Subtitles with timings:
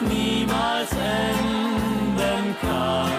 [0.00, 3.10] niemals enden kann.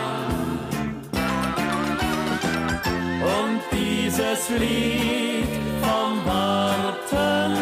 [3.22, 5.48] Und dieses Lied
[5.82, 7.56] vom Warten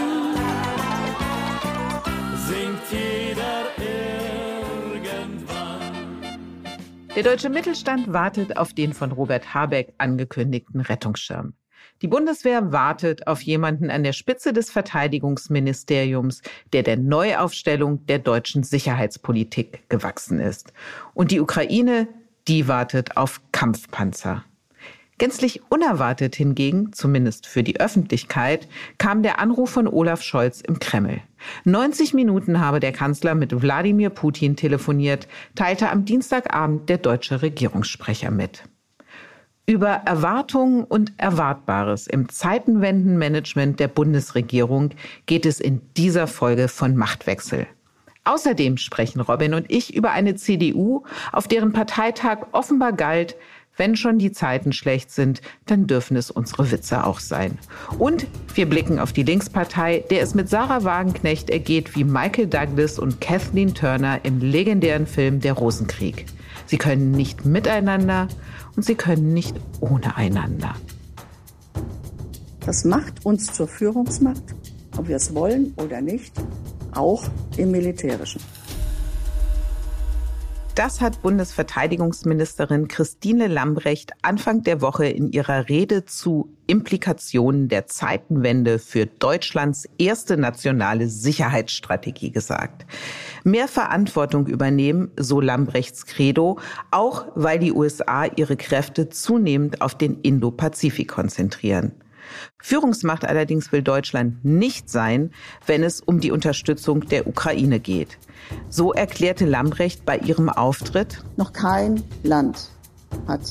[2.47, 3.63] singt jeder
[5.05, 5.81] irgendwann.
[7.15, 11.53] Der deutsche Mittelstand wartet auf den von Robert Habeck angekündigten Rettungsschirm.
[12.01, 18.63] Die Bundeswehr wartet auf jemanden an der Spitze des Verteidigungsministeriums, der der Neuaufstellung der deutschen
[18.63, 20.73] Sicherheitspolitik gewachsen ist.
[21.15, 22.07] Und die Ukraine,
[22.47, 24.43] die wartet auf Kampfpanzer.
[25.17, 28.67] Gänzlich unerwartet hingegen, zumindest für die Öffentlichkeit,
[28.99, 31.21] kam der Anruf von Olaf Scholz im Kreml.
[31.63, 38.29] 90 Minuten habe der Kanzler mit Wladimir Putin telefoniert, teilte am Dienstagabend der deutsche Regierungssprecher
[38.29, 38.63] mit.
[39.69, 44.91] Über Erwartungen und Erwartbares im Zeitenwendenmanagement der Bundesregierung
[45.25, 47.67] geht es in dieser Folge von Machtwechsel.
[48.23, 53.35] Außerdem sprechen Robin und ich über eine CDU, auf deren Parteitag offenbar galt,
[53.75, 57.59] wenn schon die Zeiten schlecht sind, dann dürfen es unsere Witze auch sein.
[57.99, 62.99] Und wir blicken auf die Linkspartei, der es mit Sarah Wagenknecht ergeht wie Michael Douglas
[62.99, 66.25] und Kathleen Turner im legendären Film Der Rosenkrieg.
[66.67, 68.27] Sie können nicht miteinander
[68.77, 70.75] und sie können nicht ohne einander.
[72.65, 74.43] Das macht uns zur Führungsmacht,
[74.97, 76.33] ob wir es wollen oder nicht,
[76.93, 77.25] auch
[77.57, 78.41] im militärischen.
[80.77, 88.77] Das hat Bundesverteidigungsministerin Christine Lambrecht Anfang der Woche in ihrer Rede zu Implikationen der Zeitenwende
[88.77, 92.85] für Deutschlands erste nationale Sicherheitsstrategie gesagt.
[93.43, 96.59] Mehr Verantwortung übernehmen, so Lambrechts Credo,
[96.91, 101.93] auch weil die USA ihre Kräfte zunehmend auf den Indo-Pazifik konzentrieren.
[102.59, 105.31] Führungsmacht allerdings will Deutschland nicht sein,
[105.65, 108.17] wenn es um die Unterstützung der Ukraine geht.
[108.69, 111.23] So erklärte Lambrecht bei ihrem Auftritt.
[111.35, 112.69] Noch kein Land
[113.27, 113.41] hat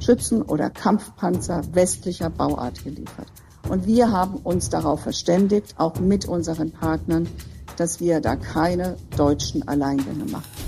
[0.00, 3.26] Schützen oder Kampfpanzer westlicher Bauart geliefert.
[3.68, 7.28] Und wir haben uns darauf verständigt, auch mit unseren Partnern,
[7.76, 10.67] dass wir da keine deutschen Alleingänge machen.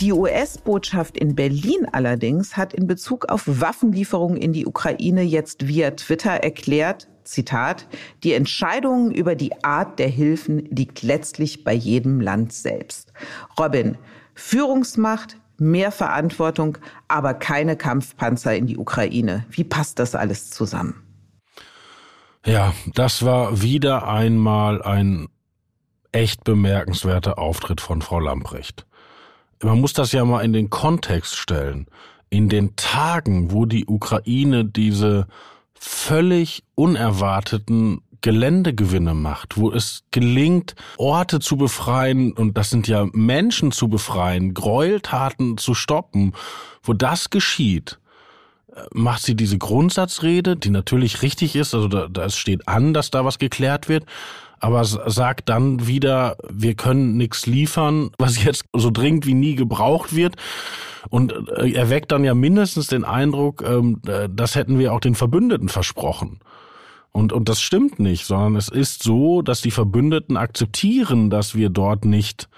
[0.00, 5.92] Die US-Botschaft in Berlin allerdings hat in Bezug auf Waffenlieferungen in die Ukraine jetzt via
[5.92, 7.88] Twitter erklärt, Zitat,
[8.22, 13.14] die Entscheidung über die Art der Hilfen liegt letztlich bei jedem Land selbst.
[13.58, 13.96] Robin,
[14.34, 16.76] Führungsmacht, mehr Verantwortung,
[17.08, 19.46] aber keine Kampfpanzer in die Ukraine.
[19.48, 21.02] Wie passt das alles zusammen?
[22.44, 25.28] Ja, das war wieder einmal ein
[26.12, 28.86] echt bemerkenswerter Auftritt von Frau Lamprecht
[29.62, 31.86] man muss das ja mal in den Kontext stellen.
[32.28, 35.26] In den Tagen, wo die Ukraine diese
[35.74, 43.70] völlig unerwarteten Geländegewinne macht, wo es gelingt, Orte zu befreien, und das sind ja Menschen
[43.70, 46.32] zu befreien, Gräueltaten zu stoppen,
[46.82, 48.00] wo das geschieht,
[48.74, 53.10] äh, macht sie diese Grundsatzrede, die natürlich richtig ist, also da, da steht an, dass
[53.10, 54.06] da was geklärt wird,
[54.60, 60.14] aber sagt dann wieder, wir können nichts liefern, was jetzt so dringend wie nie gebraucht
[60.14, 60.36] wird.
[61.08, 65.00] Und äh, er weckt dann ja mindestens den Eindruck, ähm, äh, das hätten wir auch
[65.00, 66.40] den Verbündeten versprochen.
[67.12, 71.70] Und, und das stimmt nicht, sondern es ist so, dass die Verbündeten akzeptieren, dass wir
[71.70, 72.48] dort nicht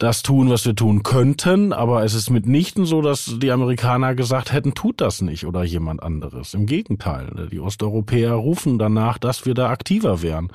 [0.00, 4.50] das tun, was wir tun könnten, aber es ist mitnichten so, dass die Amerikaner gesagt
[4.50, 6.54] hätten, tut das nicht oder jemand anderes.
[6.54, 10.48] Im Gegenteil, die Osteuropäer rufen danach, dass wir da aktiver wären.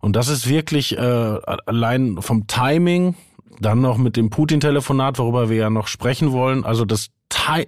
[0.00, 3.14] Und das ist wirklich äh, allein vom Timing,
[3.60, 7.10] dann noch mit dem Putin-Telefonat, worüber wir ja noch sprechen wollen, also das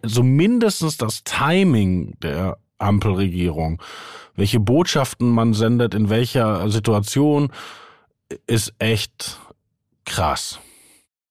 [0.04, 3.80] so mindestens das Timing der Ampelregierung,
[4.34, 7.50] welche Botschaften man sendet, in welcher Situation,
[8.46, 9.38] ist echt
[10.04, 10.58] krass.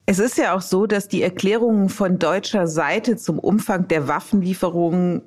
[0.08, 5.24] Es ist ja auch so, dass die Erklärungen von deutscher Seite zum Umfang der Waffenlieferungen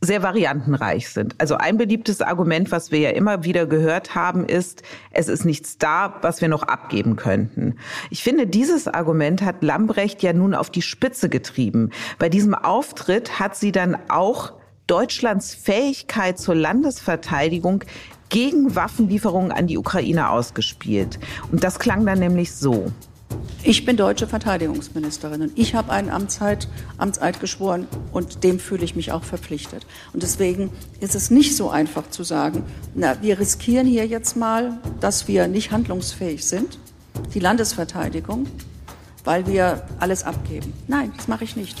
[0.00, 1.34] sehr variantenreich sind.
[1.38, 5.76] Also ein beliebtes Argument, was wir ja immer wieder gehört haben, ist, es ist nichts
[5.76, 7.74] da, was wir noch abgeben könnten.
[8.08, 11.90] Ich finde, dieses Argument hat Lambrecht ja nun auf die Spitze getrieben.
[12.18, 14.54] Bei diesem Auftritt hat sie dann auch
[14.86, 17.84] Deutschlands Fähigkeit zur Landesverteidigung
[18.30, 21.18] gegen Waffenlieferungen an die Ukraine ausgespielt.
[21.50, 22.92] Und das klang dann nämlich so.
[23.62, 28.94] Ich bin deutsche Verteidigungsministerin und ich habe einen Amtseid, Amtseid geschworen und dem fühle ich
[28.96, 29.84] mich auch verpflichtet.
[30.12, 30.70] Und deswegen
[31.00, 32.64] ist es nicht so einfach zu sagen,
[32.94, 36.78] na, wir riskieren hier jetzt mal, dass wir nicht handlungsfähig sind,
[37.34, 38.46] die Landesverteidigung,
[39.24, 40.72] weil wir alles abgeben.
[40.86, 41.76] Nein, das mache ich nicht.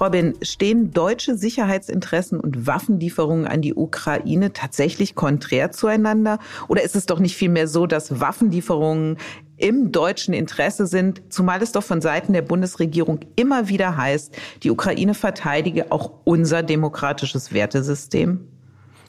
[0.00, 6.38] Robin, stehen deutsche Sicherheitsinteressen und Waffenlieferungen an die Ukraine tatsächlich konträr zueinander?
[6.68, 9.18] Oder ist es doch nicht vielmehr so, dass Waffenlieferungen
[9.58, 14.70] im deutschen Interesse sind, zumal es doch von Seiten der Bundesregierung immer wieder heißt, die
[14.70, 18.48] Ukraine verteidige auch unser demokratisches Wertesystem?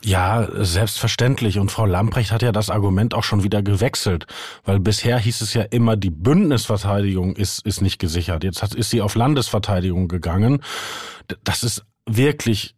[0.04, 1.58] Ja, selbstverständlich.
[1.58, 4.26] Und Frau Lamprecht hat ja das Argument auch schon wieder gewechselt,
[4.64, 8.42] weil bisher hieß es ja immer, die Bündnisverteidigung ist, ist nicht gesichert.
[8.42, 10.62] Jetzt hat, ist sie auf Landesverteidigung gegangen.
[11.44, 12.74] Das ist wirklich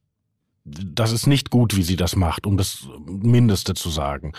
[0.66, 4.32] das ist nicht gut, wie sie das macht, um das Mindeste zu sagen.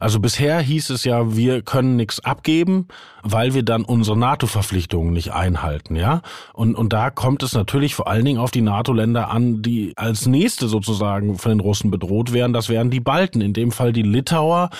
[0.00, 2.88] Also bisher hieß es ja, wir können nichts abgeben,
[3.22, 6.22] weil wir dann unsere NATO-Verpflichtungen nicht einhalten, ja.
[6.52, 10.26] Und, und da kommt es natürlich vor allen Dingen auf die NATO-Länder an, die als
[10.26, 12.52] nächste sozusagen von den Russen bedroht wären.
[12.52, 14.70] Das wären die Balten, in dem Fall die Litauer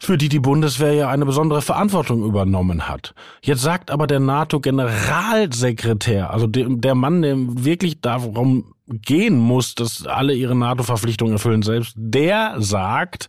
[0.00, 3.14] für die die Bundeswehr ja eine besondere Verantwortung übernommen hat.
[3.40, 10.34] Jetzt sagt aber der NATO-Generalsekretär, also der Mann, der wirklich darum gehen muss, dass alle
[10.34, 13.28] ihre NATO-Verpflichtungen erfüllen selbst, der sagt,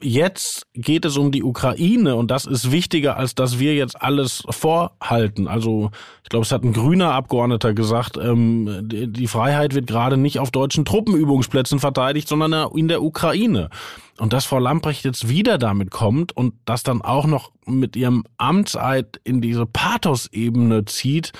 [0.00, 4.42] jetzt geht es um die Ukraine und das ist wichtiger, als dass wir jetzt alles
[4.50, 5.46] vorhalten.
[5.46, 5.90] Also
[6.24, 10.50] ich glaube, es hat ein grüner Abgeordneter gesagt, ähm, die Freiheit wird gerade nicht auf
[10.50, 13.70] deutschen Truppenübungsplätzen verteidigt, sondern in der Ukraine.
[14.18, 18.24] Und dass Frau Lamprecht jetzt wieder damit kommt und das dann auch noch mit ihrem
[18.36, 21.32] Amtseid in diese Pathos-Ebene zieht,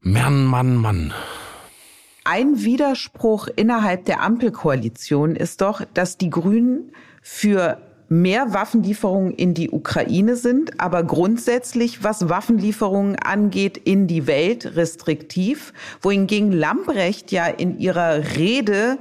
[0.00, 1.12] Mann, Mann, Mann.
[2.30, 6.92] Ein Widerspruch innerhalb der Ampelkoalition ist doch, dass die Grünen
[7.22, 7.78] für
[8.10, 15.72] mehr Waffenlieferungen in die Ukraine sind, aber grundsätzlich, was Waffenlieferungen angeht, in die Welt restriktiv,
[16.02, 18.98] wohingegen Lambrecht ja in ihrer Rede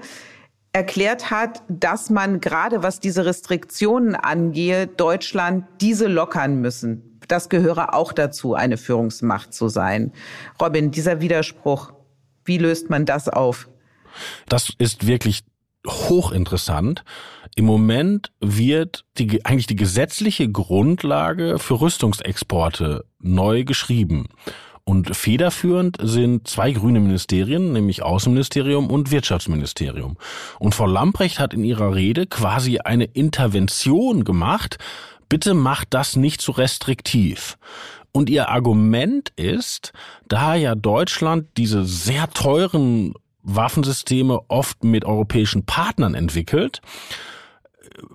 [0.71, 7.19] erklärt hat, dass man gerade was diese Restriktionen angehe, Deutschland diese lockern müssen.
[7.27, 10.13] Das gehöre auch dazu, eine Führungsmacht zu sein.
[10.62, 11.91] Robin, dieser Widerspruch,
[12.47, 13.67] wie löst man das auf?
[14.47, 15.44] Das ist wirklich
[15.85, 17.03] hochinteressant.
[17.55, 24.27] Im Moment wird die, eigentlich die gesetzliche Grundlage für Rüstungsexporte neu geschrieben.
[24.83, 30.17] Und federführend sind zwei grüne Ministerien, nämlich Außenministerium und Wirtschaftsministerium.
[30.59, 34.77] Und Frau Lamprecht hat in ihrer Rede quasi eine Intervention gemacht.
[35.27, 37.57] Bitte macht das nicht zu restriktiv.
[38.18, 39.94] Und ihr Argument ist,
[40.28, 46.81] da ja Deutschland diese sehr teuren Waffensysteme oft mit europäischen Partnern entwickelt,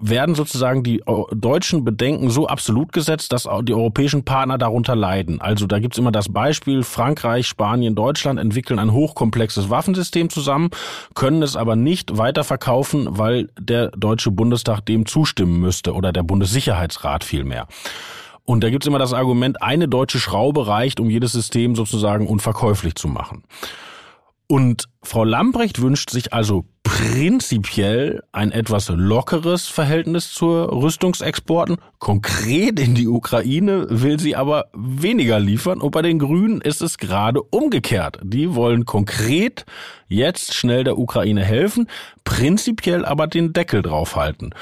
[0.00, 5.40] werden sozusagen die deutschen Bedenken so absolut gesetzt, dass die europäischen Partner darunter leiden.
[5.40, 10.70] Also da gibt's immer das Beispiel, Frankreich, Spanien, Deutschland entwickeln ein hochkomplexes Waffensystem zusammen,
[11.14, 17.22] können es aber nicht weiterverkaufen, weil der Deutsche Bundestag dem zustimmen müsste oder der Bundessicherheitsrat
[17.22, 17.68] vielmehr.
[18.44, 22.94] Und da gibt's immer das Argument, eine deutsche Schraube reicht, um jedes System sozusagen unverkäuflich
[22.96, 23.44] zu machen.
[24.48, 31.78] Und Frau Lambrecht wünscht sich also prinzipiell ein etwas lockeres Verhältnis zu Rüstungsexporten.
[31.98, 35.80] Konkret in die Ukraine will sie aber weniger liefern.
[35.80, 38.18] Und bei den Grünen ist es gerade umgekehrt.
[38.22, 39.64] Die wollen konkret
[40.12, 41.88] jetzt schnell der Ukraine helfen,
[42.24, 44.54] prinzipiell aber den Deckel draufhalten.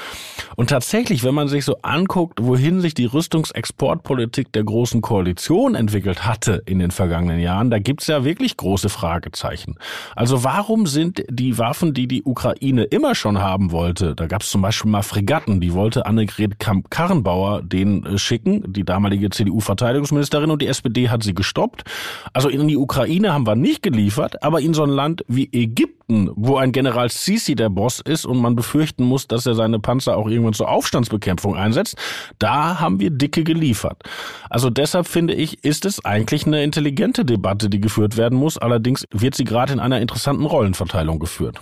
[0.56, 6.24] Und tatsächlich, wenn man sich so anguckt, wohin sich die Rüstungsexportpolitik der großen Koalition entwickelt
[6.24, 9.76] hatte in den vergangenen Jahren, da gibt's ja wirklich große Fragezeichen.
[10.14, 14.62] Also warum sind die Waffen, die die Ukraine immer schon haben wollte, da gab's zum
[14.62, 20.66] Beispiel mal Fregatten, die wollte Annegret Kamp-Karrenbauer den äh, schicken, die damalige CDU-Verteidigungsministerin und die
[20.66, 21.84] SPD hat sie gestoppt.
[22.32, 26.30] Also in die Ukraine haben wir nicht geliefert, aber in so ein Land wie Ägypten,
[26.34, 30.16] wo ein General Sisi der Boss ist und man befürchten muss, dass er seine Panzer
[30.16, 31.96] auch irgendwann zur Aufstandsbekämpfung einsetzt,
[32.38, 34.02] da haben wir dicke geliefert.
[34.48, 38.58] Also deshalb finde ich, ist es eigentlich eine intelligente Debatte, die geführt werden muss.
[38.58, 41.60] Allerdings wird sie gerade in einer interessanten Rollenverteilung geführt.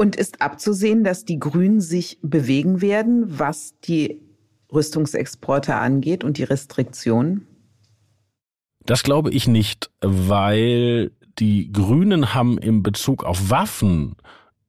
[0.00, 4.22] Und ist abzusehen, dass die Grünen sich bewegen werden, was die
[4.72, 7.46] Rüstungsexporte angeht und die Restriktionen?
[8.86, 14.16] Das glaube ich nicht, weil die Grünen haben im Bezug auf Waffen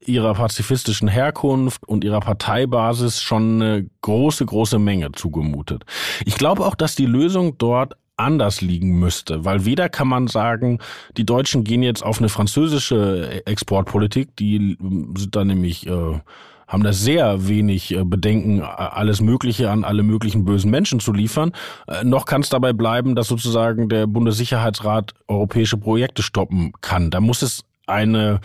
[0.05, 5.85] ihrer pazifistischen Herkunft und ihrer Parteibasis schon eine große, große Menge zugemutet.
[6.25, 10.79] Ich glaube auch, dass die Lösung dort anders liegen müsste, weil weder kann man sagen,
[11.17, 14.77] die Deutschen gehen jetzt auf eine französische Exportpolitik, die
[15.15, 16.19] sind da nämlich äh,
[16.71, 21.51] haben da sehr wenig äh, Bedenken, alles Mögliche an alle möglichen bösen Menschen zu liefern.
[21.87, 27.11] Äh, noch kann es dabei bleiben, dass sozusagen der Bundessicherheitsrat europäische Projekte stoppen kann.
[27.11, 28.39] Da muss es eine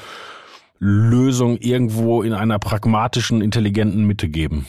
[0.79, 4.67] Lösung irgendwo in einer pragmatischen, intelligenten Mitte geben.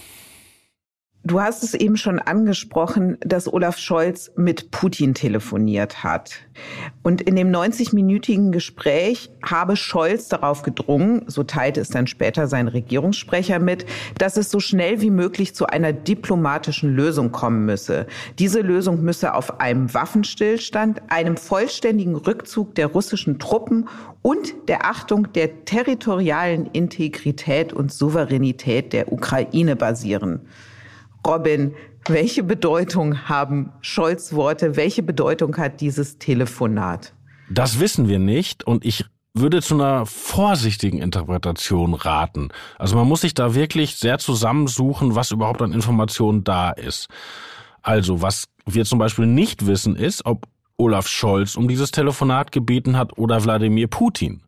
[1.27, 6.35] Du hast es eben schon angesprochen, dass Olaf Scholz mit Putin telefoniert hat.
[7.03, 12.69] Und in dem 90-minütigen Gespräch habe Scholz darauf gedrungen, so teilte es dann später sein
[12.69, 13.85] Regierungssprecher mit,
[14.17, 18.07] dass es so schnell wie möglich zu einer diplomatischen Lösung kommen müsse.
[18.39, 23.89] Diese Lösung müsse auf einem Waffenstillstand, einem vollständigen Rückzug der russischen Truppen
[24.21, 30.39] und der Achtung der territorialen Integrität und Souveränität der Ukraine basieren.
[31.27, 31.75] Robin,
[32.07, 34.77] welche Bedeutung haben Scholz Worte?
[34.77, 37.13] Welche Bedeutung hat dieses Telefonat?
[37.49, 42.49] Das wissen wir nicht und ich würde zu einer vorsichtigen Interpretation raten.
[42.79, 47.07] Also man muss sich da wirklich sehr zusammensuchen, was überhaupt an Informationen da ist.
[47.81, 52.97] Also was wir zum Beispiel nicht wissen ist, ob Olaf Scholz um dieses Telefonat gebeten
[52.97, 54.43] hat oder Wladimir Putin.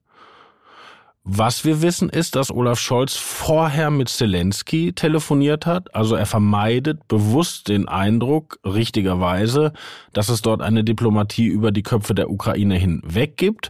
[1.24, 5.94] Was wir wissen ist, dass Olaf Scholz vorher mit Zelensky telefoniert hat.
[5.94, 9.74] Also er vermeidet bewusst den Eindruck, richtigerweise,
[10.14, 13.70] dass es dort eine Diplomatie über die Köpfe der Ukraine hinweg gibt.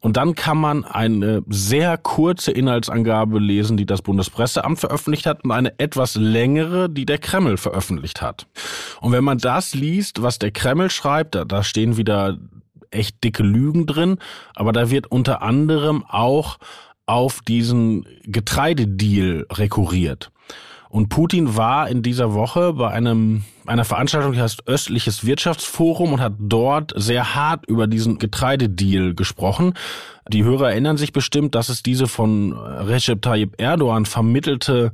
[0.00, 5.52] Und dann kann man eine sehr kurze Inhaltsangabe lesen, die das Bundespresseamt veröffentlicht hat und
[5.52, 8.46] eine etwas längere, die der Kreml veröffentlicht hat.
[9.00, 12.38] Und wenn man das liest, was der Kreml schreibt, da, da stehen wieder
[12.90, 14.18] echt dicke Lügen drin,
[14.54, 16.58] aber da wird unter anderem auch
[17.10, 20.30] auf diesen Getreidedeal rekurriert.
[20.88, 26.20] Und Putin war in dieser Woche bei einem, einer Veranstaltung, die heißt Östliches Wirtschaftsforum und
[26.20, 29.74] hat dort sehr hart über diesen Getreidedeal gesprochen.
[30.28, 34.92] Die Hörer erinnern sich bestimmt, dass es diese von Recep Tayyip Erdogan vermittelte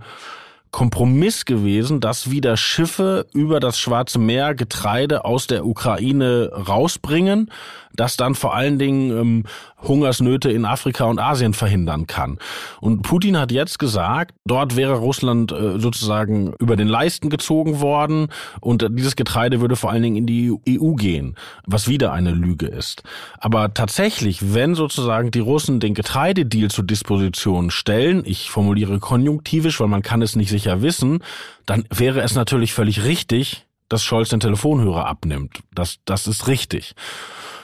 [0.70, 7.50] Kompromiss gewesen, dass wieder Schiffe über das Schwarze Meer Getreide aus der Ukraine rausbringen,
[7.94, 9.44] das dann vor allen Dingen ähm,
[9.82, 12.38] Hungersnöte in Afrika und Asien verhindern kann.
[12.80, 18.28] Und Putin hat jetzt gesagt, dort wäre Russland äh, sozusagen über den Leisten gezogen worden
[18.60, 22.66] und dieses Getreide würde vor allen Dingen in die EU gehen, was wieder eine Lüge
[22.66, 23.02] ist.
[23.38, 29.88] Aber tatsächlich, wenn sozusagen die Russen den Getreidedeal zur Disposition stellen, ich formuliere konjunktivisch, weil
[29.88, 31.22] man kann es nicht sicher wissen,
[31.66, 35.60] dann wäre es natürlich völlig richtig, dass Scholz den Telefonhörer abnimmt.
[35.72, 36.94] Das, das ist richtig.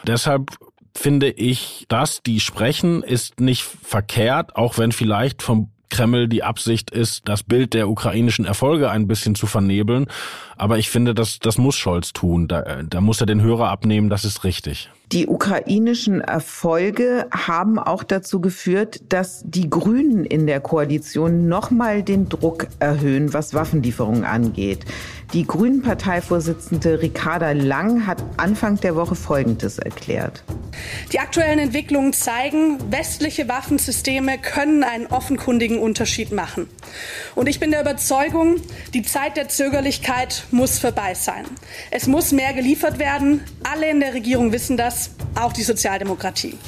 [0.06, 0.50] Deshalb
[0.94, 6.90] finde ich, dass die sprechen, ist nicht verkehrt, auch wenn vielleicht vom Kreml die Absicht
[6.90, 10.06] ist, das Bild der ukrainischen Erfolge ein bisschen zu vernebeln.
[10.56, 12.49] Aber ich finde, das, das muss Scholz tun.
[12.49, 14.90] Da, da muss er den Hörer abnehmen, das ist richtig.
[15.12, 22.30] Die ukrainischen Erfolge haben auch dazu geführt, dass die Grünen in der Koalition nochmal den
[22.30, 24.87] Druck erhöhen, was Waffenlieferungen angeht.
[25.32, 30.44] Die Grünen-Parteivorsitzende Ricarda Lang hat Anfang der Woche Folgendes erklärt.
[31.10, 36.68] Die aktuellen Entwicklungen zeigen, westliche Waffensysteme können einen offenkundigen Unterschied machen.
[37.34, 38.56] Und ich bin der Überzeugung,
[38.92, 41.46] die Zeit der Zögerlichkeit muss vorbei sein.
[41.90, 43.40] Es muss mehr geliefert werden.
[43.62, 46.58] Alle in der Regierung wissen das, auch die Sozialdemokratie.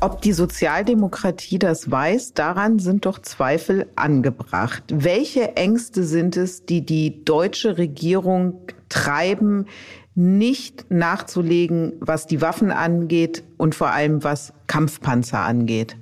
[0.00, 4.84] Ob die Sozialdemokratie das weiß, daran sind doch Zweifel angebracht.
[4.92, 9.66] Welche Ängste sind es, die die deutsche Regierung treiben,
[10.14, 15.96] nicht nachzulegen, was die Waffen angeht und vor allem was Kampfpanzer angeht?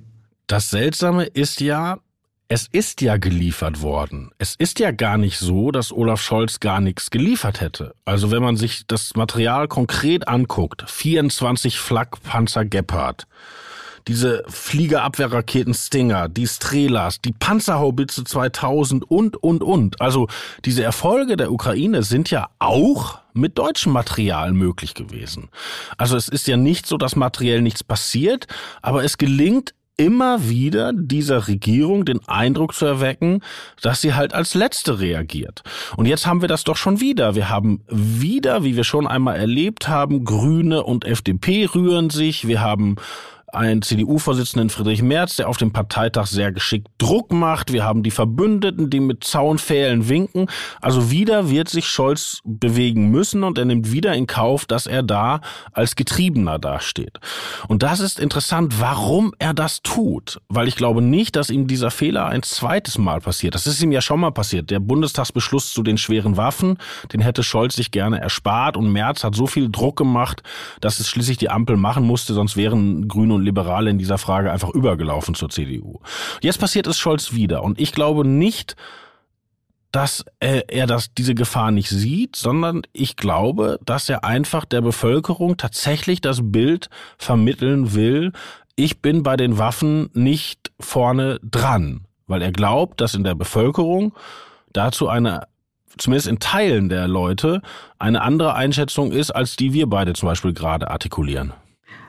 [0.47, 1.99] Das Seltsame ist ja,
[2.49, 4.31] es ist ja geliefert worden.
[4.37, 7.95] Es ist ja gar nicht so, dass Olaf Scholz gar nichts geliefert hätte.
[8.05, 13.27] Also wenn man sich das Material konkret anguckt, 24 Flakpanzer Gepard,
[14.09, 20.01] diese Fliegerabwehrraketen Stinger, die Strelas, die Panzerhaubitze 2000 und, und, und.
[20.01, 20.29] Also
[20.65, 25.49] diese Erfolge der Ukraine sind ja auch mit deutschem Material möglich gewesen.
[25.99, 28.47] Also es ist ja nicht so, dass materiell nichts passiert,
[28.81, 33.41] aber es gelingt immer wieder dieser Regierung den Eindruck zu erwecken,
[33.81, 35.63] dass sie halt als Letzte reagiert.
[35.97, 37.35] Und jetzt haben wir das doch schon wieder.
[37.35, 42.47] Wir haben wieder, wie wir schon einmal erlebt haben, Grüne und FDP rühren sich.
[42.47, 42.97] Wir haben
[43.53, 47.73] einen CDU-Vorsitzenden Friedrich Merz, der auf dem Parteitag sehr geschickt Druck macht.
[47.73, 50.47] Wir haben die Verbündeten, die mit Zaunpfählen winken.
[50.81, 55.03] Also wieder wird sich Scholz bewegen müssen und er nimmt wieder in Kauf, dass er
[55.03, 55.41] da
[55.73, 57.21] als Getriebener dasteht.
[57.69, 60.41] Und das ist interessant, warum er das tut.
[60.49, 63.55] Weil ich glaube nicht, dass ihm dieser Fehler ein zweites Mal passiert.
[63.55, 64.71] Das ist ihm ja schon mal passiert.
[64.71, 66.79] Der Bundestagsbeschluss zu den schweren Waffen,
[67.13, 70.43] den hätte Scholz sich gerne erspart und Merz hat so viel Druck gemacht,
[70.81, 74.51] dass es schließlich die Ampel machen musste, sonst wären Grüne und Liberale in dieser Frage
[74.51, 76.01] einfach übergelaufen zur CDU.
[76.41, 78.77] Jetzt passiert es Scholz wieder und ich glaube nicht,
[79.93, 85.57] dass er, das, diese Gefahr nicht sieht, sondern ich glaube, dass er einfach der Bevölkerung
[85.57, 88.33] tatsächlich das Bild vermitteln will,
[88.75, 94.13] ich bin bei den Waffen nicht vorne dran, weil er glaubt, dass in der Bevölkerung
[94.71, 95.47] dazu eine
[95.97, 97.63] zumindest in Teilen der Leute
[97.99, 101.55] eine andere Einschätzung ist, als die wir beide zum Beispiel gerade artikulieren.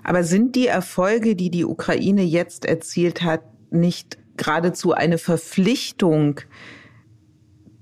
[0.07, 6.39] Aber sind die Erfolge, die die Ukraine jetzt erzielt hat, nicht geradezu eine Verpflichtung,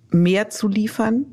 [0.10, 1.28] mehr zu liefern?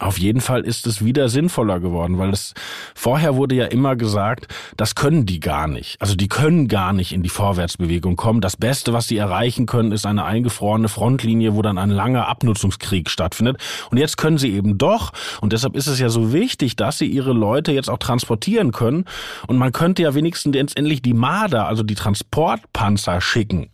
[0.00, 2.54] Auf jeden Fall ist es wieder sinnvoller geworden, weil es
[2.94, 6.00] vorher wurde ja immer gesagt, das können die gar nicht.
[6.00, 8.40] Also die können gar nicht in die Vorwärtsbewegung kommen.
[8.40, 13.10] Das Beste, was sie erreichen können, ist eine eingefrorene Frontlinie, wo dann ein langer Abnutzungskrieg
[13.10, 13.58] stattfindet.
[13.90, 15.12] Und jetzt können sie eben doch.
[15.42, 19.04] Und deshalb ist es ja so wichtig, dass sie ihre Leute jetzt auch transportieren können.
[19.48, 23.68] Und man könnte ja wenigstens endlich die Marder, also die Transportpanzer schicken.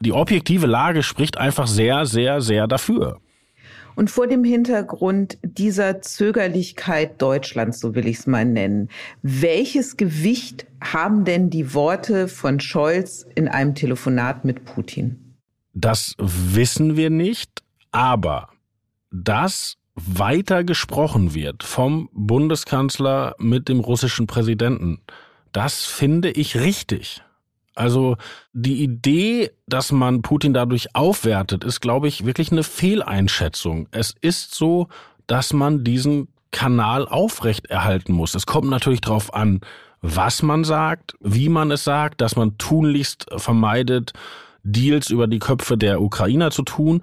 [0.00, 3.20] Die objektive Lage spricht einfach sehr, sehr, sehr dafür.
[3.98, 8.90] Und vor dem Hintergrund dieser Zögerlichkeit Deutschlands, so will ich es mal nennen,
[9.22, 15.34] welches Gewicht haben denn die Worte von Scholz in einem Telefonat mit Putin?
[15.74, 18.50] Das wissen wir nicht, aber
[19.10, 25.00] dass weiter gesprochen wird vom Bundeskanzler mit dem russischen Präsidenten,
[25.50, 27.24] das finde ich richtig.
[27.78, 28.16] Also
[28.52, 33.88] die Idee, dass man Putin dadurch aufwertet, ist, glaube ich, wirklich eine Fehleinschätzung.
[33.90, 34.88] Es ist so,
[35.26, 38.34] dass man diesen Kanal aufrechterhalten muss.
[38.34, 39.60] Es kommt natürlich darauf an,
[40.00, 44.12] was man sagt, wie man es sagt, dass man tunlichst vermeidet,
[44.62, 47.02] Deals über die Köpfe der Ukrainer zu tun.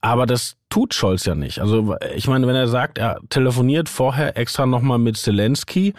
[0.00, 1.60] Aber das tut Scholz ja nicht.
[1.60, 5.94] Also ich meine, wenn er sagt, er telefoniert vorher extra nochmal mit Zelensky,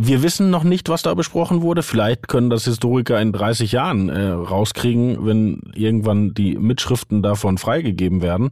[0.00, 1.82] wir wissen noch nicht, was da besprochen wurde.
[1.82, 8.22] Vielleicht können das Historiker in 30 Jahren äh, rauskriegen, wenn irgendwann die Mitschriften davon freigegeben
[8.22, 8.50] werden.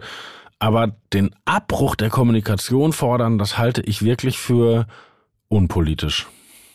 [0.58, 4.86] Aber den Abbruch der Kommunikation fordern, das halte ich wirklich für
[5.48, 6.26] unpolitisch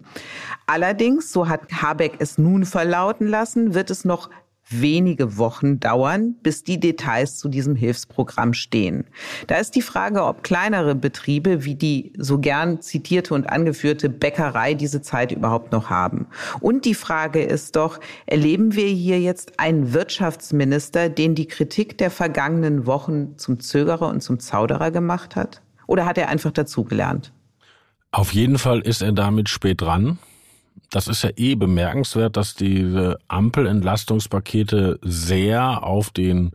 [0.65, 4.29] Allerdings, so hat Habeck es nun verlauten lassen, wird es noch
[4.69, 9.06] wenige Wochen dauern, bis die Details zu diesem Hilfsprogramm stehen.
[9.47, 14.73] Da ist die Frage, ob kleinere Betriebe wie die so gern zitierte und angeführte Bäckerei
[14.73, 16.28] diese Zeit überhaupt noch haben.
[16.60, 22.12] Und die Frage ist doch, erleben wir hier jetzt einen Wirtschaftsminister, den die Kritik der
[22.12, 25.62] vergangenen Wochen zum Zögerer und zum Zauderer gemacht hat?
[25.88, 27.34] Oder hat er einfach dazugelernt?
[28.12, 30.19] Auf jeden Fall ist er damit spät dran
[30.89, 36.51] das ist ja eh bemerkenswert, dass diese Ampelentlastungspakete sehr auf den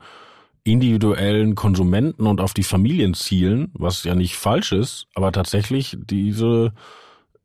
[0.64, 6.72] individuellen Konsumenten und auf die Familien zielen, was ja nicht falsch ist, aber tatsächlich diese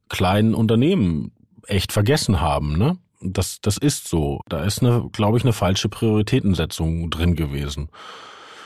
[0.09, 1.31] kleinen Unternehmen
[1.67, 2.97] echt vergessen haben, ne?
[3.25, 4.41] Das, das ist so.
[4.49, 7.89] Da ist eine, glaube ich, eine falsche Prioritätensetzung drin gewesen.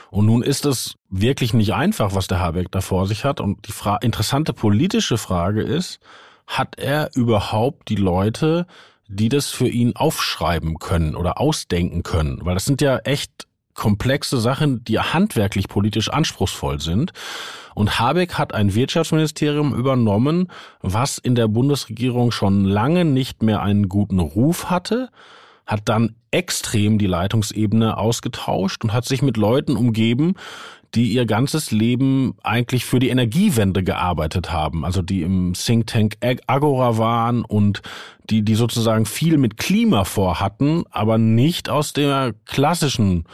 [0.09, 3.39] Und nun ist es wirklich nicht einfach, was der Habeck da vor sich hat.
[3.39, 5.99] Und die Fra interessante politische Frage ist,
[6.47, 8.65] hat er überhaupt die Leute,
[9.07, 12.39] die das für ihn aufschreiben können oder ausdenken können?
[12.43, 17.13] Weil das sind ja echt komplexe Sachen, die handwerklich politisch anspruchsvoll sind.
[17.75, 23.87] Und Habeck hat ein Wirtschaftsministerium übernommen, was in der Bundesregierung schon lange nicht mehr einen
[23.87, 25.09] guten Ruf hatte,
[25.67, 30.35] hat dann extrem die Leitungsebene ausgetauscht und hat sich mit Leuten umgeben,
[30.95, 36.17] die ihr ganzes Leben eigentlich für die Energiewende gearbeitet haben, also die im Think Tank
[36.47, 37.81] Agora waren und
[38.29, 43.25] die, die sozusagen viel mit Klima vorhatten, aber nicht aus der klassischen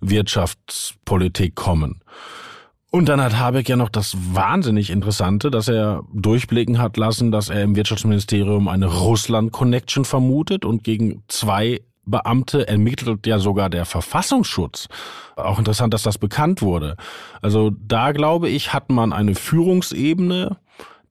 [0.00, 2.00] Wirtschaftspolitik kommen.
[2.90, 7.48] Und dann hat Habeck ja noch das wahnsinnig Interessante, dass er durchblicken hat lassen, dass
[7.48, 14.88] er im Wirtschaftsministerium eine Russland-Connection vermutet und gegen zwei Beamte ermittelt ja sogar der Verfassungsschutz.
[15.36, 16.96] Auch interessant, dass das bekannt wurde.
[17.40, 20.56] Also da glaube ich, hat man eine Führungsebene,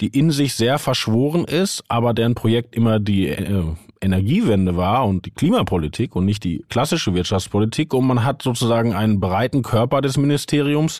[0.01, 3.63] die in sich sehr verschworen ist, aber deren Projekt immer die äh,
[4.01, 7.93] Energiewende war und die Klimapolitik und nicht die klassische Wirtschaftspolitik.
[7.93, 10.99] Und man hat sozusagen einen breiten Körper des Ministeriums,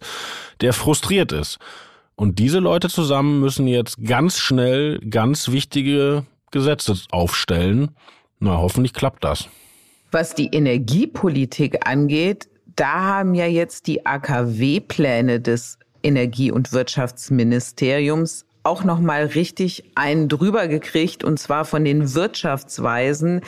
[0.62, 1.58] der frustriert ist.
[2.15, 7.95] Und diese Leute zusammen müssen jetzt ganz schnell ganz wichtige Gesetze aufstellen.
[8.39, 9.49] Na, hoffentlich klappt das.
[10.12, 18.84] Was die Energiepolitik angeht, da haben ja jetzt die AKW-Pläne des Energie- und Wirtschaftsministeriums auch
[18.84, 23.41] noch mal richtig einen drüber gekriegt und zwar von den Wirtschaftsweisen.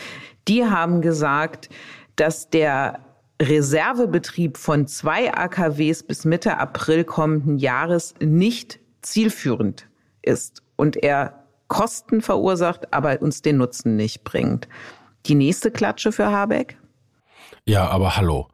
[0.47, 1.69] Die haben gesagt,
[2.15, 2.99] dass der
[3.41, 9.87] Reservebetrieb von zwei AKWs bis Mitte April kommenden Jahres nicht zielführend
[10.21, 14.67] ist und er Kosten verursacht, aber uns den Nutzen nicht bringt.
[15.25, 16.77] Die nächste Klatsche für Habeck?
[17.65, 18.47] Ja, aber hallo.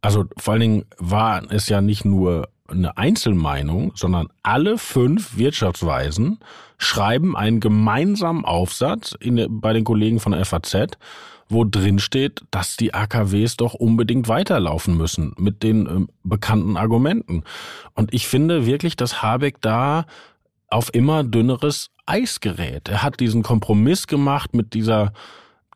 [0.00, 6.38] Also vor allen Dingen war es ja nicht nur eine Einzelmeinung, sondern alle fünf Wirtschaftsweisen
[6.78, 10.98] schreiben einen gemeinsamen Aufsatz in, bei den Kollegen von der FAZ,
[11.48, 17.44] wo drin steht, dass die AKWs doch unbedingt weiterlaufen müssen mit den äh, bekannten Argumenten.
[17.94, 20.06] Und ich finde wirklich, dass Habeck da
[20.68, 22.88] auf immer dünneres Eis gerät.
[22.88, 25.12] Er hat diesen Kompromiss gemacht mit dieser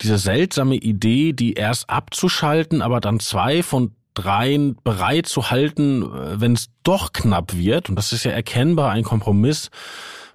[0.02, 6.40] diese seltsame Idee, die erst abzuschalten, aber dann zwei von dreien bereit zu halten, äh,
[6.40, 7.88] wenn es doch knapp wird.
[7.88, 9.70] Und das ist ja erkennbar ein Kompromiss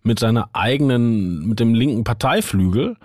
[0.03, 2.97] mit seiner eigenen, mit dem linken Parteiflügel.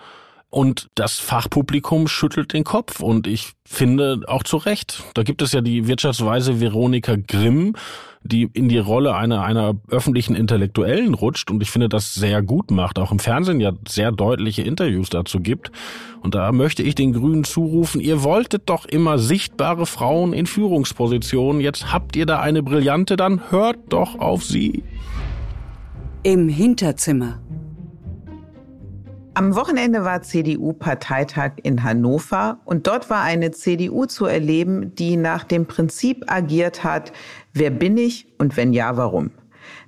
[0.50, 5.04] Und das Fachpublikum schüttelt den Kopf und ich finde auch zu Recht.
[5.14, 7.76] Da gibt es ja die Wirtschaftsweise Veronika Grimm,
[8.24, 12.72] die in die Rolle einer, einer öffentlichen Intellektuellen rutscht und ich finde das sehr gut
[12.72, 15.70] macht, auch im Fernsehen ja sehr deutliche Interviews dazu gibt.
[16.20, 21.60] Und da möchte ich den Grünen zurufen, ihr wolltet doch immer sichtbare Frauen in Führungspositionen,
[21.60, 24.82] jetzt habt ihr da eine Brillante, dann hört doch auf sie.
[26.24, 27.38] Im Hinterzimmer.
[29.34, 35.44] Am Wochenende war CDU-Parteitag in Hannover und dort war eine CDU zu erleben, die nach
[35.44, 37.12] dem Prinzip agiert hat,
[37.52, 39.30] wer bin ich und wenn ja, warum.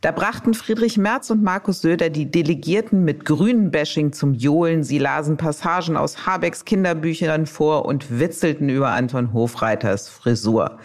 [0.00, 4.85] Da brachten Friedrich Merz und Markus Söder die Delegierten mit grünen Bashing zum Johlen.
[4.85, 10.78] Sie lasen Passagen aus Habecks Kinderbüchern vor und witzelten über Anton Hofreiters Frisur.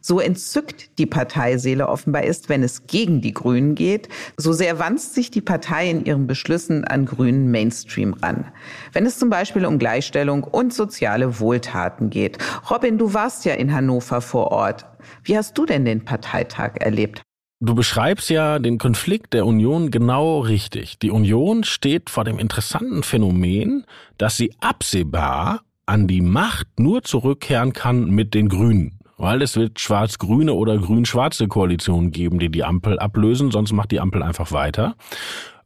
[0.00, 5.14] So entzückt die Parteiseele offenbar ist, wenn es gegen die Grünen geht, so sehr wanzt
[5.14, 8.46] sich die Partei in ihren Beschlüssen an grünen Mainstream ran.
[8.92, 12.38] Wenn es zum Beispiel um Gleichstellung und soziale Wohltaten geht.
[12.70, 14.86] Robin, du warst ja in Hannover vor Ort.
[15.24, 17.22] Wie hast du denn den Parteitag erlebt?
[17.62, 20.98] Du beschreibst ja den Konflikt der Union genau richtig.
[20.98, 23.84] Die Union steht vor dem interessanten Phänomen,
[24.16, 28.98] dass sie absehbar an die Macht nur zurückkehren kann mit den Grünen.
[29.18, 34.00] Weil es wird schwarz-grüne oder grün-schwarze Koalitionen geben, die die Ampel ablösen, sonst macht die
[34.00, 34.96] Ampel einfach weiter.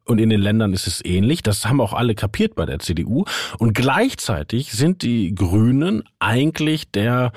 [0.05, 1.45] Und in den Ländern ist es ähnlich.
[1.45, 3.25] Das haben auch alle kapiert bei der CDU.
[3.59, 7.31] Und gleichzeitig sind die Grünen eigentlich der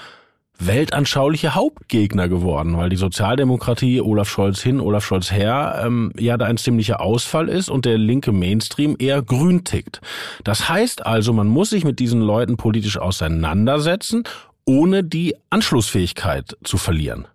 [0.60, 6.46] weltanschauliche Hauptgegner geworden, weil die Sozialdemokratie Olaf Scholz hin, Olaf Scholz her ähm, ja da
[6.46, 10.02] ein ziemlicher Ausfall ist und der linke Mainstream eher grün tickt.
[10.44, 14.24] Das heißt also, man muss sich mit diesen Leuten politisch auseinandersetzen,
[14.66, 17.28] ohne die Anschlussfähigkeit zu verlieren.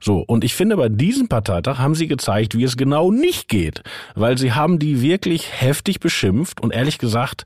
[0.00, 3.82] So, und ich finde, bei diesem Parteitag haben sie gezeigt, wie es genau nicht geht,
[4.14, 7.44] weil sie haben die wirklich heftig beschimpft und ehrlich gesagt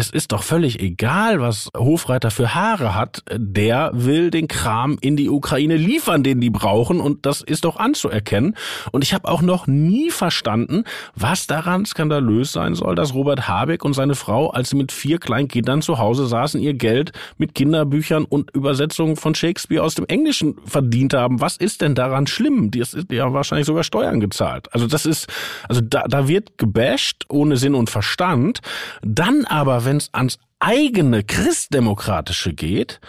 [0.00, 3.22] es ist doch völlig egal, was Hofreiter für Haare hat.
[3.30, 7.00] Der will den Kram in die Ukraine liefern, den die brauchen.
[7.00, 8.56] Und das ist doch anzuerkennen.
[8.92, 10.84] Und ich habe auch noch nie verstanden,
[11.14, 15.18] was daran skandalös sein soll, dass Robert Habeck und seine Frau, als sie mit vier
[15.18, 20.06] kleinen Kindern zu Hause saßen, ihr Geld mit Kinderbüchern und Übersetzungen von Shakespeare aus dem
[20.06, 21.42] Englischen verdient haben.
[21.42, 22.70] Was ist denn daran schlimm?
[22.70, 24.72] Die ja wahrscheinlich sogar Steuern gezahlt.
[24.72, 25.26] Also das ist,
[25.68, 28.60] also da, da wird gebasht ohne Sinn und Verstand.
[29.02, 33.00] Dann aber, wenn es ans eigene Christdemokratische geht,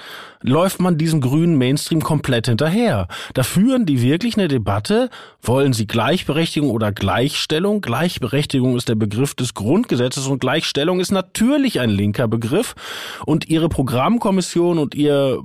[0.42, 3.08] läuft man diesem grünen Mainstream komplett hinterher.
[3.36, 5.12] Da führen die wirklich eine Debatte,
[5.44, 7.82] wollen sie Gleichberechtigung oder Gleichstellung?
[7.82, 12.74] Gleichberechtigung ist der Begriff des Grundgesetzes und Gleichstellung ist natürlich ein linker Begriff
[13.28, 15.44] und ihre Programmkommission und ihr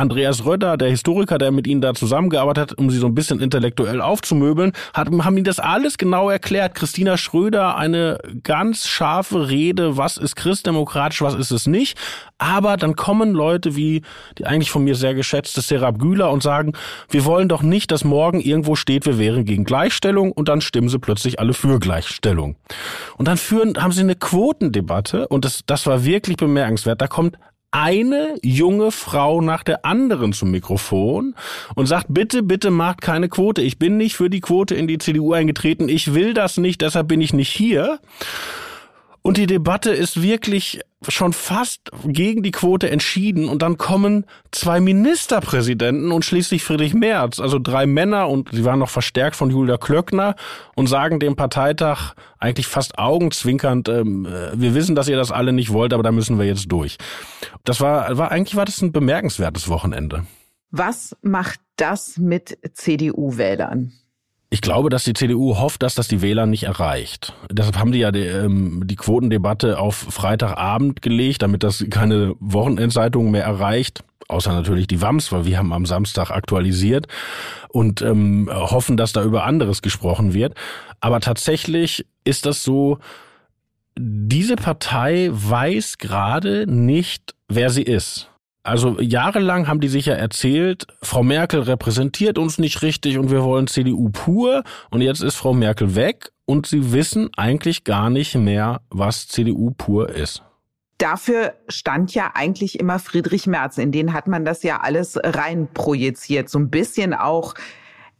[0.00, 3.40] Andreas Röder, der Historiker, der mit ihnen da zusammengearbeitet hat, um sie so ein bisschen
[3.40, 6.74] intellektuell aufzumöbeln, hat, haben ihnen das alles genau erklärt.
[6.74, 11.98] Christina Schröder, eine ganz scharfe Rede, was ist christdemokratisch, was ist es nicht.
[12.38, 14.02] Aber dann kommen Leute wie
[14.38, 16.72] die eigentlich von mir sehr geschätzte Serap Güler und sagen,
[17.10, 20.88] wir wollen doch nicht, dass morgen irgendwo steht, wir wären gegen Gleichstellung und dann stimmen
[20.88, 22.56] sie plötzlich alle für Gleichstellung.
[23.18, 27.00] Und dann führen, haben sie eine Quotendebatte und das, das war wirklich bemerkenswert.
[27.02, 27.36] Da kommt
[27.72, 31.34] eine junge Frau nach der anderen zum Mikrofon
[31.74, 33.62] und sagt, bitte, bitte macht keine Quote.
[33.62, 35.88] Ich bin nicht für die Quote in die CDU eingetreten.
[35.88, 38.00] Ich will das nicht, deshalb bin ich nicht hier.
[39.22, 44.80] Und die Debatte ist wirklich schon fast gegen die Quote entschieden und dann kommen zwei
[44.80, 49.78] Ministerpräsidenten und schließlich Friedrich Merz, also drei Männer und sie waren noch verstärkt von Julia
[49.78, 50.36] Klöckner
[50.74, 55.52] und sagen dem Parteitag eigentlich fast augenzwinkernd, ähm, äh, wir wissen, dass ihr das alle
[55.52, 56.98] nicht wollt, aber da müssen wir jetzt durch.
[57.64, 60.26] Das war, war eigentlich war das ein bemerkenswertes Wochenende.
[60.70, 63.92] Was macht das mit CDU-Wählern?
[64.52, 67.34] Ich glaube, dass die CDU hofft, dass das die Wähler nicht erreicht.
[67.52, 73.30] Deshalb haben die ja die, ähm, die Quotendebatte auf Freitagabend gelegt, damit das keine Wochenendzeitung
[73.30, 74.02] mehr erreicht.
[74.26, 77.06] Außer natürlich die WAMS, weil wir haben am Samstag aktualisiert
[77.68, 80.54] und ähm, hoffen, dass da über anderes gesprochen wird.
[81.00, 82.98] Aber tatsächlich ist das so,
[83.96, 88.29] diese Partei weiß gerade nicht, wer sie ist.
[88.62, 93.42] Also jahrelang haben die sich ja erzählt, Frau Merkel repräsentiert uns nicht richtig und wir
[93.42, 94.64] wollen CDU pur.
[94.90, 99.70] Und jetzt ist Frau Merkel weg und sie wissen eigentlich gar nicht mehr, was CDU
[99.70, 100.42] pur ist.
[100.98, 103.78] Dafür stand ja eigentlich immer Friedrich Merz.
[103.78, 106.50] In den hat man das ja alles rein projiziert.
[106.50, 107.54] So ein bisschen auch,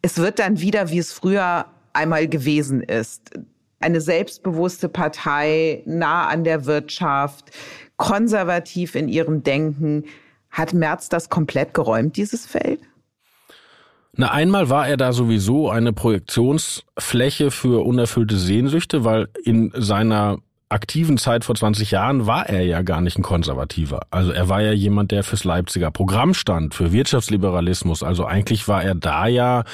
[0.01, 3.39] es wird dann wieder, wie es früher einmal gewesen ist.
[3.81, 7.51] Eine selbstbewusste Partei, nah an der Wirtschaft,
[7.99, 10.05] konservativ in ihrem Denken.
[10.51, 12.81] Hat Merz das komplett geräumt, dieses Feld?
[14.13, 21.19] Na, einmal war er da sowieso eine Projektionsfläche für unerfüllte Sehnsüchte, weil in seiner aktiven
[21.19, 24.01] Zeit vor 20 Jahren war er ja gar nicht ein Konservativer.
[24.11, 28.03] Also er war ja jemand, der fürs Leipziger Programm stand, für Wirtschaftsliberalismus.
[28.03, 29.65] Also eigentlich war er da ja,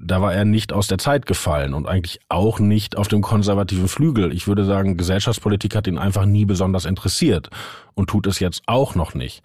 [0.00, 3.88] da war er nicht aus der Zeit gefallen und eigentlich auch nicht auf dem konservativen
[3.88, 4.32] Flügel.
[4.32, 7.50] Ich würde sagen, Gesellschaftspolitik hat ihn einfach nie besonders interessiert
[7.94, 9.42] und tut es jetzt auch noch nicht.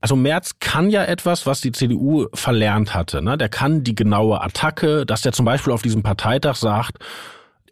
[0.00, 3.22] Also Merz kann ja etwas, was die CDU verlernt hatte.
[3.22, 3.38] Ne?
[3.38, 6.98] Der kann die genaue Attacke, dass der zum Beispiel auf diesem Parteitag sagt,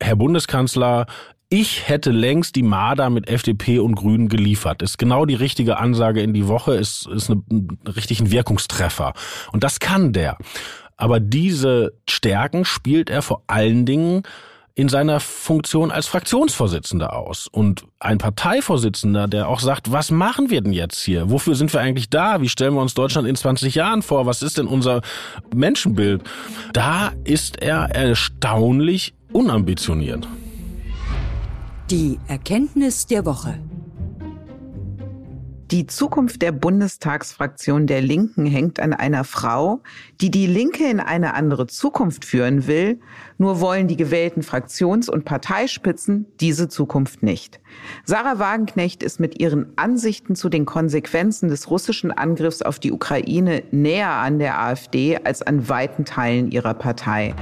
[0.00, 1.06] Herr Bundeskanzler,
[1.50, 4.80] ich hätte längst die Marder mit FDP und Grünen geliefert.
[4.80, 9.12] Ist genau die richtige Ansage in die Woche, ist, ist eine, ein richtig Wirkungstreffer.
[9.52, 10.38] Und das kann der.
[10.96, 14.22] Aber diese Stärken spielt er vor allen Dingen
[14.74, 17.46] in seiner Funktion als Fraktionsvorsitzender aus.
[17.46, 21.30] Und ein Parteivorsitzender, der auch sagt, was machen wir denn jetzt hier?
[21.30, 22.40] Wofür sind wir eigentlich da?
[22.40, 24.24] Wie stellen wir uns Deutschland in 20 Jahren vor?
[24.24, 25.02] Was ist denn unser
[25.54, 26.22] Menschenbild?
[26.72, 30.26] Da ist er erstaunlich unambitioniert.
[31.90, 33.58] Die Erkenntnis der Woche.
[35.72, 39.82] Die Zukunft der Bundestagsfraktion der Linken hängt an einer Frau,
[40.20, 43.00] die die Linke in eine andere Zukunft führen will,
[43.42, 47.58] nur wollen die gewählten Fraktions- und Parteispitzen diese Zukunft nicht.
[48.04, 53.64] Sarah Wagenknecht ist mit ihren Ansichten zu den Konsequenzen des russischen Angriffs auf die Ukraine
[53.72, 57.34] näher an der AfD als an weiten Teilen ihrer Partei.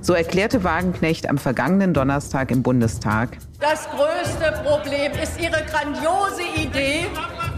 [0.00, 3.38] So erklärte Wagenknecht am vergangenen Donnerstag im Bundestag.
[3.58, 7.06] Das größte Problem ist ihre grandiose Idee,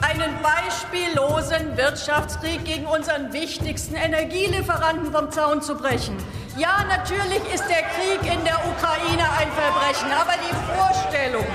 [0.00, 6.16] einen beispiellosen Wirtschaftskrieg gegen unseren wichtigsten Energielieferanten vom Zaun zu brechen.
[6.56, 11.46] Ja, natürlich ist der Krieg in der Ukraine ein Verbrechen, aber die Vorstellung,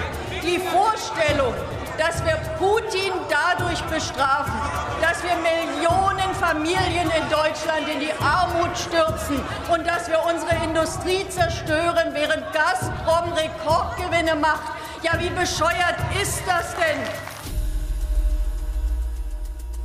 [0.42, 1.54] die Vorstellung,
[1.98, 4.54] dass wir Putin dadurch bestrafen,
[5.02, 11.28] dass wir Millionen Familien in Deutschland in die Armut stürzen und dass wir unsere Industrie
[11.30, 14.72] zerstören, während Gazprom Rekordgewinne macht.
[15.04, 17.35] Ja, wie bescheuert ist das denn?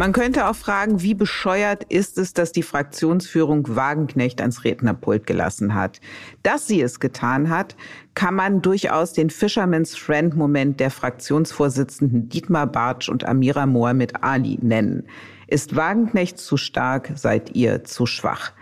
[0.00, 5.74] Man könnte auch fragen, wie bescheuert ist es, dass die Fraktionsführung Wagenknecht ans Rednerpult gelassen
[5.74, 6.00] hat.
[6.42, 7.76] Dass sie es getan hat,
[8.14, 14.58] kann man durchaus den Fisherman's Friend Moment der Fraktionsvorsitzenden Dietmar Bartsch und Amira Mohamed Ali
[14.62, 15.06] nennen.
[15.50, 18.52] Ist Wagenknecht zu stark, seid ihr zu schwach.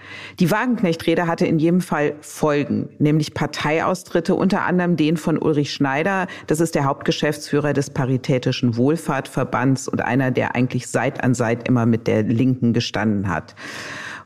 [0.41, 6.27] Die Wagenknecht-Rede hatte in jedem Fall Folgen, nämlich Parteiaustritte, unter anderem den von Ulrich Schneider.
[6.47, 11.85] Das ist der Hauptgeschäftsführer des Paritätischen Wohlfahrtverbands und einer, der eigentlich Seit an Seit immer
[11.85, 13.55] mit der Linken gestanden hat.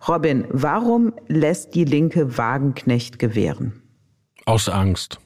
[0.06, 3.82] Robin, warum lässt die Linke Wagenknecht gewähren?
[4.46, 5.18] Aus Angst.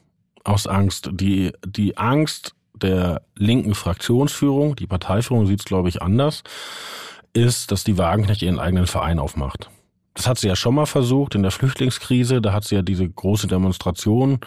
[0.43, 1.11] Aus Angst.
[1.13, 6.41] Die, die Angst der linken Fraktionsführung, die Parteiführung sieht es, glaube ich, anders
[7.37, 9.69] ist, dass die Wagenknecht ihren eigenen Verein aufmacht.
[10.13, 12.41] Das hat sie ja schon mal versucht in der Flüchtlingskrise.
[12.41, 14.39] Da hat sie ja diese große Demonstration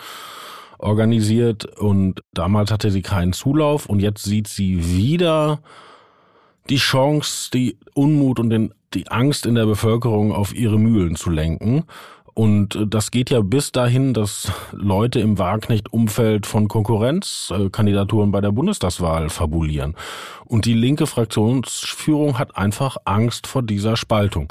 [0.78, 5.60] organisiert und damals hatte sie keinen Zulauf und jetzt sieht sie wieder
[6.68, 11.30] die Chance, die Unmut und den, die Angst in der Bevölkerung auf ihre Mühlen zu
[11.30, 11.84] lenken.
[12.40, 18.50] Und äh, das geht ja bis dahin, dass Leute im Wagenknecht-Umfeld von Konkurrenzkandidaturen bei der
[18.50, 19.94] Bundestagswahl fabulieren.
[20.46, 24.50] Und die linke Fraktionsführung hat einfach Angst vor dieser Spaltung.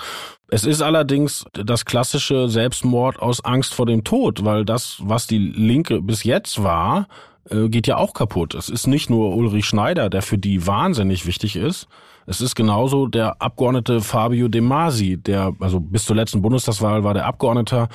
[0.49, 5.39] Es ist allerdings das klassische Selbstmord aus Angst vor dem Tod, weil das, was die
[5.39, 7.07] Linke bis jetzt war,
[7.49, 8.53] äh, geht ja auch kaputt.
[8.53, 11.87] Es ist nicht nur Ulrich Schneider, der für die wahnsinnig wichtig ist,
[12.29, 17.15] es ist genauso der Abgeordnete Fabio De Masi, der, also bis zur letzten Bundestagswahl war
[17.15, 17.89] der Abgeordneter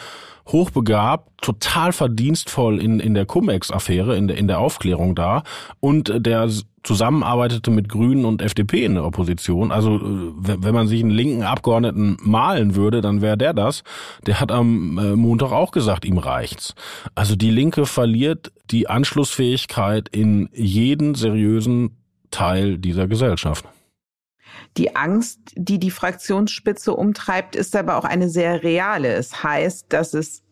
[0.49, 5.45] hochbegabt, total verdienstvoll in, in der Cum-Ex-Affäre, in der, in der Aufklärung da
[5.79, 6.51] und der
[6.83, 9.71] zusammenarbeitete mit Grünen und FDP in der Opposition.
[9.71, 13.85] Also äh, wenn man sich einen linken Abgeordneten malen würde, dann wäre der das.
[14.27, 16.75] Der hat am äh, Montag auch gesagt, ihm reicht's.
[17.15, 21.97] Also die Linke verliert die Anschlussfähigkeit in jeden seriösen
[22.33, 23.65] Teil dieser Gesellschaft.
[24.77, 29.13] Die Angst, die die Fraktionsspitze umtreibt, ist aber auch eine sehr reale.
[29.15, 30.43] Es heißt, dass es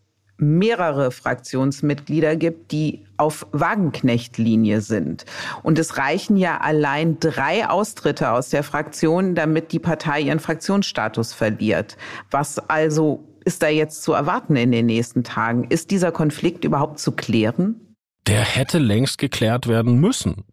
[0.43, 5.25] mehrere Fraktionsmitglieder gibt, die auf Wagenknecht-Linie sind.
[5.63, 11.33] Und es reichen ja allein drei Austritte aus der Fraktion, damit die Partei ihren Fraktionsstatus
[11.33, 11.97] verliert.
[12.31, 15.65] Was also ist da jetzt zu erwarten in den nächsten Tagen?
[15.65, 17.95] Ist dieser Konflikt überhaupt zu klären?
[18.27, 20.45] Der hätte längst geklärt werden müssen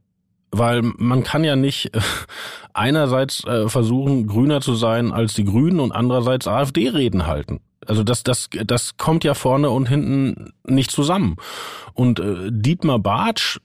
[0.51, 1.99] weil man kann ja nicht äh,
[2.73, 7.61] einerseits äh, versuchen, grüner zu sein als die Grünen und andererseits AfD-Reden halten.
[7.85, 11.37] Also das, das, das kommt ja vorne und hinten nicht zusammen.
[11.93, 13.59] Und äh, Dietmar Bartsch,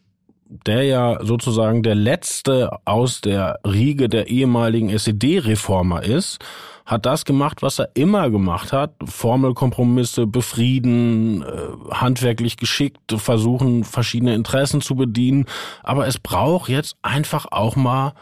[0.67, 6.39] der ja sozusagen der letzte aus der Riege der ehemaligen SED-Reformer ist,
[6.85, 8.95] hat das gemacht, was er immer gemacht hat.
[9.05, 11.47] Formelkompromisse befrieden, äh,
[11.93, 15.47] handwerklich geschickt, versuchen verschiedene Interessen zu bedienen.
[15.83, 18.13] Aber es braucht jetzt einfach auch mal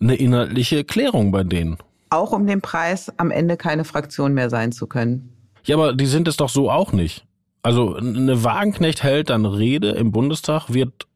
[0.00, 1.78] eine inhaltliche Klärung bei denen.
[2.10, 5.32] Auch um den Preis am Ende keine Fraktion mehr sein zu können.
[5.64, 7.24] Ja, aber die sind es doch so auch nicht.
[7.62, 11.06] Also eine Wagenknecht hält dann Rede im Bundestag, wird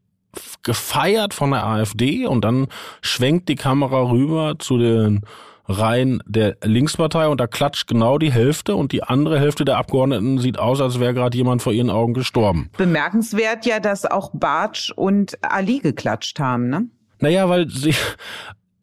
[0.61, 2.67] gefeiert von der AfD und dann
[3.01, 5.21] schwenkt die Kamera rüber zu den
[5.65, 10.37] Reihen der Linkspartei und da klatscht genau die Hälfte und die andere Hälfte der Abgeordneten
[10.39, 12.69] sieht aus, als wäre gerade jemand vor ihren Augen gestorben.
[12.77, 16.87] Bemerkenswert ja, dass auch Bartsch und Ali geklatscht haben, ne?
[17.19, 17.95] Naja, weil sie,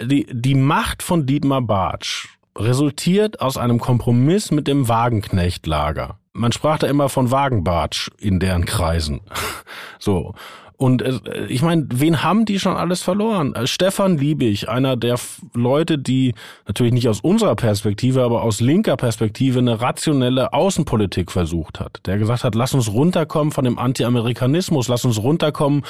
[0.03, 6.19] die, die Macht von Dietmar Bartsch resultiert aus einem Kompromiss mit dem Wagenknecht-Lager.
[6.33, 9.21] Man sprach da immer von Wagenbartsch in deren Kreisen.
[9.99, 10.35] So.
[10.81, 13.55] Und äh, ich meine, wen haben die schon alles verloren?
[13.55, 15.16] Äh, Stefan Liebig, einer der
[15.53, 16.33] Leute, die
[16.66, 22.01] natürlich nicht aus unserer Perspektive, aber aus linker Perspektive eine rationelle Außenpolitik versucht hat.
[22.07, 25.83] Der gesagt hat, lass uns runterkommen von dem Anti-Amerikanismus, lass uns runterkommen,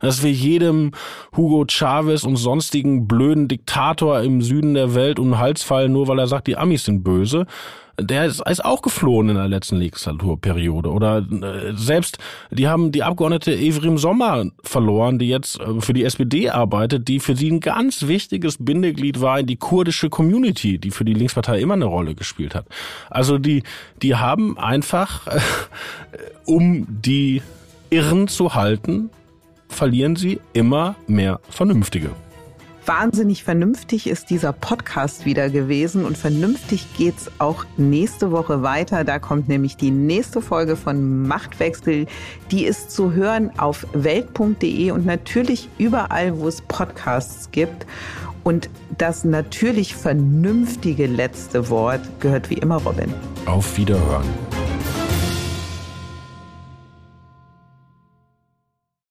[0.00, 0.92] dass wir jedem
[1.36, 6.08] Hugo Chavez und sonstigen blöden Diktator im Süden der Welt um den Hals fallen, nur
[6.08, 7.44] weil er sagt, die Amis sind böse
[8.00, 10.90] der ist, ist auch geflohen in der letzten Legislaturperiode.
[10.90, 12.18] Oder äh, selbst,
[12.50, 17.20] die haben die Abgeordnete Evrim Sommer verloren, die jetzt äh, für die SPD arbeitet, die
[17.20, 21.60] für sie ein ganz wichtiges Bindeglied war in die kurdische Community, die für die Linkspartei
[21.60, 22.66] immer eine Rolle gespielt hat.
[23.10, 23.62] Also die,
[24.02, 25.40] die haben einfach, äh,
[26.44, 27.42] um die
[27.90, 29.10] Irren zu halten,
[29.68, 32.10] verlieren sie immer mehr Vernünftige.
[32.88, 39.04] Wahnsinnig vernünftig ist dieser Podcast wieder gewesen und vernünftig geht's auch nächste Woche weiter.
[39.04, 42.06] Da kommt nämlich die nächste Folge von Machtwechsel.
[42.50, 47.84] Die ist zu hören auf welt.de und natürlich überall, wo es Podcasts gibt.
[48.42, 53.12] Und das natürlich vernünftige letzte Wort gehört wie immer Robin.
[53.44, 54.24] Auf Wiederhören.